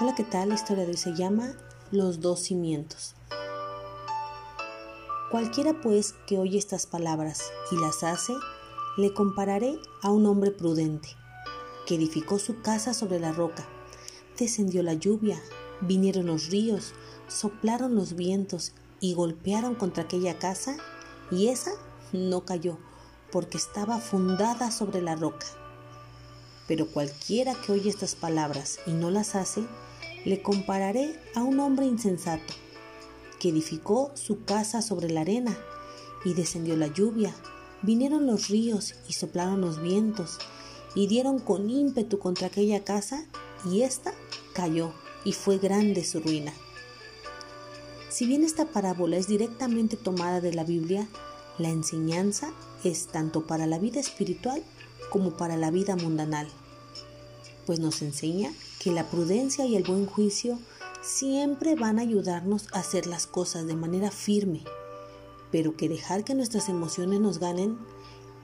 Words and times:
Hola, 0.00 0.12
¿qué 0.16 0.24
tal? 0.24 0.48
La 0.48 0.56
historia 0.56 0.82
de 0.82 0.90
hoy 0.90 0.96
se 0.96 1.14
llama 1.14 1.54
Los 1.92 2.20
dos 2.20 2.40
cimientos. 2.40 3.14
Cualquiera 5.30 5.80
pues 5.80 6.16
que 6.26 6.36
oye 6.36 6.58
estas 6.58 6.88
palabras 6.88 7.44
y 7.70 7.76
las 7.76 8.02
hace, 8.02 8.32
le 8.96 9.14
compararé 9.14 9.78
a 10.02 10.10
un 10.10 10.26
hombre 10.26 10.50
prudente, 10.50 11.10
que 11.86 11.94
edificó 11.94 12.40
su 12.40 12.60
casa 12.60 12.92
sobre 12.92 13.20
la 13.20 13.30
roca. 13.30 13.64
Descendió 14.36 14.82
la 14.82 14.94
lluvia, 14.94 15.40
vinieron 15.80 16.26
los 16.26 16.48
ríos, 16.48 16.92
soplaron 17.28 17.94
los 17.94 18.16
vientos 18.16 18.72
y 18.98 19.14
golpearon 19.14 19.76
contra 19.76 20.02
aquella 20.02 20.40
casa, 20.40 20.76
y 21.30 21.50
esa 21.50 21.70
no 22.12 22.44
cayó, 22.44 22.78
porque 23.30 23.58
estaba 23.58 24.00
fundada 24.00 24.72
sobre 24.72 25.00
la 25.02 25.14
roca. 25.14 25.46
Pero 26.66 26.86
cualquiera 26.86 27.54
que 27.54 27.72
oye 27.72 27.90
estas 27.90 28.14
palabras 28.14 28.78
y 28.86 28.92
no 28.92 29.10
las 29.10 29.34
hace, 29.34 29.64
le 30.24 30.42
compararé 30.42 31.20
a 31.34 31.42
un 31.42 31.60
hombre 31.60 31.86
insensato, 31.86 32.54
que 33.38 33.50
edificó 33.50 34.10
su 34.14 34.44
casa 34.44 34.80
sobre 34.80 35.10
la 35.10 35.20
arena, 35.20 35.56
y 36.24 36.32
descendió 36.32 36.76
la 36.76 36.86
lluvia, 36.86 37.34
vinieron 37.82 38.26
los 38.26 38.48
ríos 38.48 38.94
y 39.08 39.12
soplaron 39.12 39.60
los 39.60 39.82
vientos, 39.82 40.38
y 40.94 41.06
dieron 41.06 41.38
con 41.38 41.68
ímpetu 41.68 42.18
contra 42.18 42.46
aquella 42.46 42.82
casa, 42.82 43.26
y 43.70 43.82
ésta 43.82 44.14
cayó, 44.54 44.92
y 45.24 45.32
fue 45.32 45.58
grande 45.58 46.04
su 46.04 46.20
ruina. 46.20 46.52
Si 48.08 48.26
bien 48.26 48.44
esta 48.44 48.64
parábola 48.66 49.16
es 49.16 49.26
directamente 49.26 49.96
tomada 49.96 50.40
de 50.40 50.54
la 50.54 50.64
Biblia, 50.64 51.08
la 51.58 51.68
enseñanza 51.68 52.52
es 52.84 53.08
tanto 53.08 53.46
para 53.46 53.66
la 53.66 53.78
vida 53.78 54.00
espiritual 54.00 54.62
como 55.10 55.36
para 55.36 55.56
la 55.56 55.70
vida 55.70 55.96
mundanal, 55.96 56.48
pues 57.66 57.80
nos 57.80 58.02
enseña 58.02 58.52
que 58.78 58.90
la 58.90 59.08
prudencia 59.10 59.66
y 59.66 59.76
el 59.76 59.84
buen 59.84 60.06
juicio 60.06 60.58
siempre 61.02 61.74
van 61.74 61.98
a 61.98 62.02
ayudarnos 62.02 62.68
a 62.72 62.80
hacer 62.80 63.06
las 63.06 63.26
cosas 63.26 63.66
de 63.66 63.76
manera 63.76 64.10
firme, 64.10 64.64
pero 65.50 65.76
que 65.76 65.88
dejar 65.88 66.24
que 66.24 66.34
nuestras 66.34 66.68
emociones 66.68 67.20
nos 67.20 67.38
ganen 67.38 67.78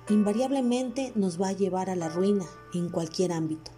invariablemente 0.09 1.13
nos 1.15 1.41
va 1.41 1.49
a 1.49 1.53
llevar 1.53 1.89
a 1.89 1.97
la 1.97 2.09
ruina 2.09 2.45
en 2.75 2.89
cualquier 2.89 3.33
ámbito. 3.33 3.71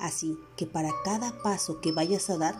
Así 0.00 0.38
que 0.56 0.66
para 0.66 0.90
cada 1.04 1.42
paso 1.42 1.80
que 1.80 1.92
vayas 1.92 2.28
a 2.30 2.36
dar, 2.36 2.56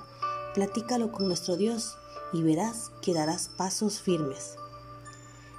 platícalo 0.54 1.12
con 1.12 1.26
nuestro 1.26 1.56
Dios 1.56 1.96
y 2.32 2.42
verás 2.42 2.90
que 3.02 3.12
darás 3.12 3.48
pasos 3.48 4.00
firmes. 4.00 4.56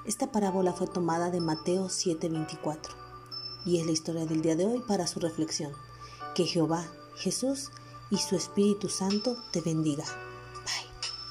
Esta 0.06 0.32
parábola 0.32 0.74
fue 0.74 0.88
tomada 0.88 1.30
de 1.32 1.42
Mateo 1.42 1.90
7:24 1.90 2.94
y 3.66 3.80
es 3.80 3.86
la 3.86 3.92
historia 3.92 4.26
del 4.26 4.42
día 4.42 4.56
de 4.56 4.66
hoy 4.66 4.84
para 4.88 5.08
su 5.08 5.20
reflexión. 5.20 5.74
Que 6.36 6.46
Jehová, 6.46 6.86
Jesús 7.16 7.72
y 8.12 8.18
su 8.18 8.36
Espíritu 8.36 8.90
Santo 8.90 9.38
te 9.52 9.62
bendiga. 9.62 10.04